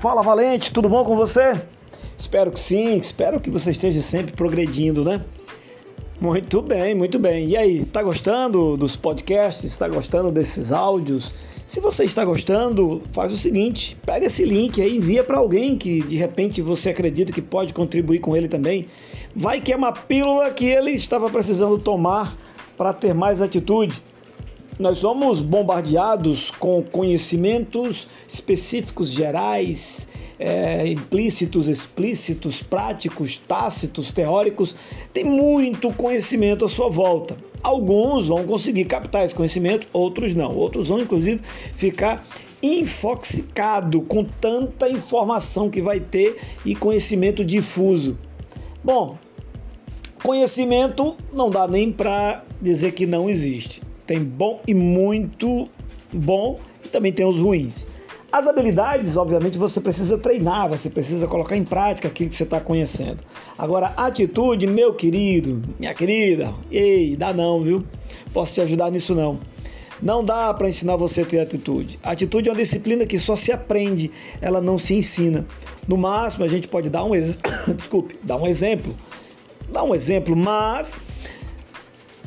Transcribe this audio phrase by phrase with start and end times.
[0.00, 1.60] Fala Valente, tudo bom com você?
[2.16, 5.22] Espero que sim, espero que você esteja sempre progredindo, né?
[6.18, 7.50] Muito bem, muito bem.
[7.50, 9.62] E aí, tá gostando dos podcasts?
[9.62, 11.34] Está gostando desses áudios?
[11.66, 16.02] Se você está gostando, faz o seguinte: pega esse link aí, envia para alguém que
[16.02, 18.86] de repente você acredita que pode contribuir com ele também.
[19.36, 22.34] Vai que é uma pílula que ele estava precisando tomar
[22.74, 24.02] para ter mais atitude.
[24.80, 30.08] Nós somos bombardeados com conhecimentos específicos, gerais,
[30.38, 34.74] é, implícitos, explícitos, práticos, tácitos, teóricos.
[35.12, 37.36] Tem muito conhecimento à sua volta.
[37.62, 40.56] Alguns vão conseguir captar esse conhecimento, outros não.
[40.56, 41.42] Outros vão, inclusive,
[41.76, 42.26] ficar
[42.62, 48.18] infoxicado com tanta informação que vai ter e conhecimento difuso.
[48.82, 49.18] Bom,
[50.22, 53.89] conhecimento não dá nem para dizer que não existe.
[54.10, 55.68] Tem bom e muito
[56.12, 57.86] bom e também tem os ruins.
[58.32, 62.58] As habilidades, obviamente, você precisa treinar, você precisa colocar em prática aquilo que você está
[62.58, 63.18] conhecendo.
[63.56, 67.86] Agora, atitude, meu querido, minha querida, ei, dá não, viu?
[68.32, 69.38] Posso te ajudar nisso não.
[70.02, 71.96] Não dá para ensinar você a ter atitude.
[72.02, 75.46] atitude é uma disciplina que só se aprende, ela não se ensina.
[75.86, 77.40] No máximo, a gente pode dar um, ex...
[77.78, 78.92] Desculpe, dar um exemplo.
[79.70, 81.00] Dar um exemplo, mas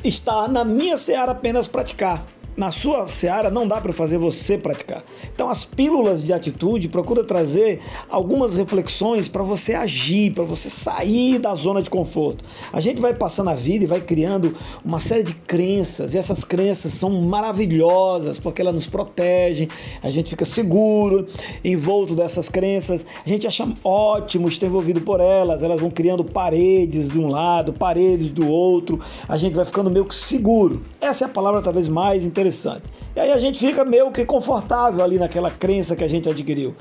[0.04, 2.24] está na minha seara apenas praticar
[2.56, 5.04] na sua seara não dá para fazer você praticar.
[5.34, 11.40] Então as pílulas de atitude procura trazer algumas reflexões para você agir, para você sair
[11.40, 12.44] da zona de conforto.
[12.72, 16.44] A gente vai passando a vida e vai criando uma série de crenças, e essas
[16.44, 19.68] crenças são maravilhosas porque elas nos protegem,
[20.02, 21.28] a gente fica seguro
[21.64, 27.10] envolto dessas crenças, a gente acha ótimo estar envolvido por elas, elas vão criando paredes
[27.10, 30.84] de um lado, paredes do outro, a gente vai ficando meio que seguro.
[31.02, 32.84] Essa é a palavra talvez mais interessante interessante.
[33.16, 36.76] E aí a gente fica meio que confortável ali naquela crença que a gente adquiriu.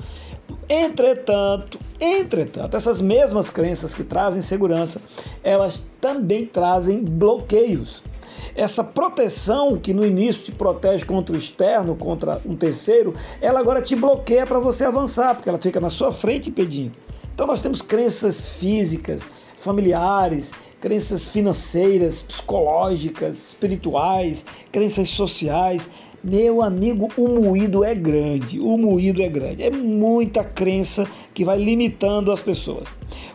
[0.67, 5.01] Entretanto, entretanto, essas mesmas crenças que trazem segurança,
[5.43, 8.03] elas também trazem bloqueios.
[8.55, 13.81] Essa proteção que no início te protege contra o externo, contra um terceiro, ela agora
[13.81, 16.93] te bloqueia para você avançar, porque ela fica na sua frente impedindo.
[17.33, 19.27] Então nós temos crenças físicas,
[19.59, 20.51] familiares,
[20.83, 25.89] crenças financeiras, psicológicas, espirituais, crenças sociais.
[26.21, 29.63] Meu amigo, o moído é grande, o moído é grande.
[29.63, 32.89] É muita crença que vai limitando as pessoas.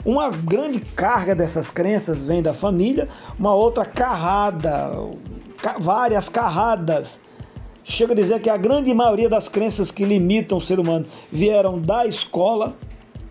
[0.05, 3.09] Uma grande carga dessas crenças vem da família,
[3.39, 4.91] uma outra carrada,
[5.81, 7.19] várias carradas.
[7.83, 11.81] Chega a dizer que a grande maioria das crenças que limitam o ser humano vieram
[11.81, 12.77] da escola,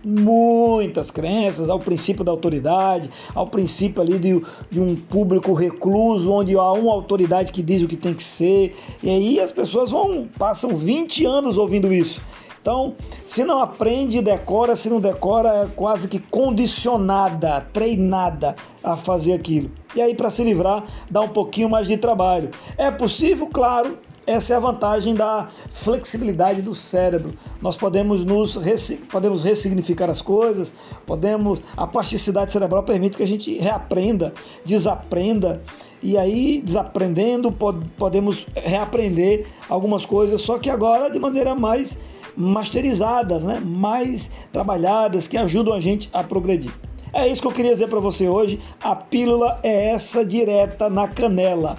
[0.07, 4.41] muitas crenças ao princípio da autoridade, ao princípio ali de,
[4.71, 8.75] de, um público recluso, onde há uma autoridade que diz o que tem que ser.
[9.03, 12.21] E aí as pessoas vão passam 20 anos ouvindo isso.
[12.61, 12.95] Então,
[13.25, 19.71] se não aprende, decora, se não decora, é quase que condicionada, treinada a fazer aquilo.
[19.95, 22.49] E aí, para se livrar, dá um pouquinho mais de trabalho.
[22.77, 27.33] É possível, claro, essa é a vantagem da flexibilidade do cérebro.
[27.61, 28.59] Nós podemos nos
[29.09, 30.73] podemos ressignificar as coisas,
[31.05, 34.33] podemos a plasticidade cerebral permite que a gente reaprenda,
[34.65, 35.63] desaprenda
[36.03, 37.51] e aí desaprendendo
[37.97, 41.97] podemos reaprender algumas coisas, só que agora de maneira mais
[42.35, 43.61] masterizadas, né?
[43.65, 46.71] mais trabalhadas, que ajudam a gente a progredir.
[47.13, 48.59] É isso que eu queria dizer para você hoje.
[48.83, 51.77] A pílula é essa direta na canela.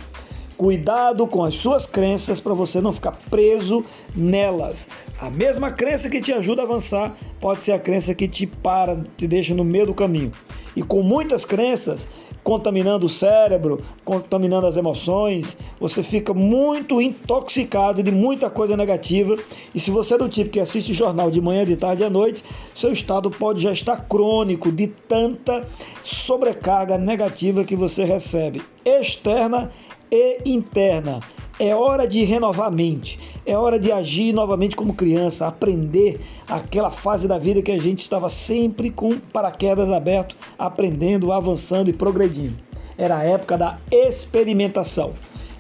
[0.59, 4.89] Cuidado com as suas crenças para você não ficar preso nelas.
[5.21, 9.01] A mesma crença que te ajuda a avançar pode ser a crença que te para,
[9.17, 10.33] te deixa no meio do caminho.
[10.75, 12.09] E com muitas crenças
[12.43, 19.37] contaminando o cérebro, contaminando as emoções, você fica muito intoxicado de muita coisa negativa.
[19.75, 22.11] E se você é do tipo que assiste jornal de manhã, de tarde e à
[22.11, 22.43] noite,
[22.75, 25.69] seu estado pode já estar crônico de tanta
[26.03, 29.71] sobrecarga negativa que você recebe, externa
[30.11, 31.21] e interna.
[31.61, 36.91] É hora de renovar a mente, é hora de agir novamente como criança, aprender aquela
[36.91, 42.55] fase da vida que a gente estava sempre com paraquedas aberto, aprendendo, avançando e progredindo.
[42.97, 45.15] Era a época da experimentação.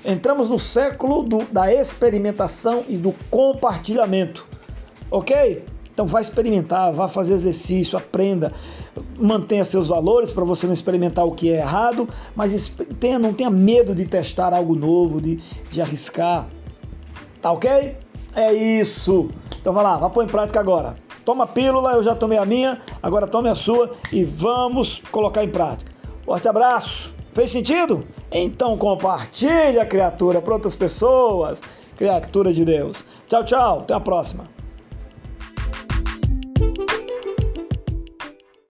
[0.04, 4.46] Entramos no século do, da experimentação e do compartilhamento.
[5.10, 5.64] Ok?
[5.92, 8.52] Então vá experimentar, vá fazer exercício, aprenda,
[9.18, 13.50] mantenha seus valores para você não experimentar o que é errado, mas tenha, não tenha
[13.50, 15.36] medo de testar algo novo, de,
[15.70, 16.46] de arriscar.
[17.40, 17.96] Tá ok?
[18.34, 19.30] É isso.
[19.60, 20.96] Então vai lá, vá pôr em prática agora.
[21.24, 25.44] Toma a pílula, eu já tomei a minha, agora tome a sua e vamos colocar
[25.44, 25.90] em prática.
[26.24, 27.14] Forte abraço.
[27.34, 28.04] Fez sentido?
[28.32, 31.60] Então compartilhe a criatura para outras pessoas,
[31.96, 33.04] criatura de Deus.
[33.28, 33.78] Tchau, tchau.
[33.80, 34.44] Até a próxima.